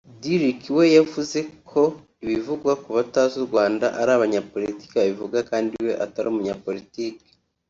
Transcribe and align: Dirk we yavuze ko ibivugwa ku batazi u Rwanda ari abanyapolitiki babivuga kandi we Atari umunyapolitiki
Dirk 0.21 0.61
we 0.77 0.85
yavuze 0.97 1.39
ko 1.69 1.81
ibivugwa 2.23 2.71
ku 2.81 2.89
batazi 2.97 3.33
u 3.39 3.45
Rwanda 3.49 3.85
ari 3.99 4.11
abanyapolitiki 4.17 4.93
babivuga 4.99 5.37
kandi 5.49 5.73
we 5.85 5.91
Atari 6.05 6.27
umunyapolitiki 6.29 7.25